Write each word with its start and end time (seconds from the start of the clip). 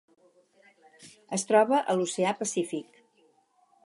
Es 1.37 1.45
troba 1.51 1.81
a 1.93 1.97
l'Oceà 1.99 2.31
Pacífic: 2.41 2.99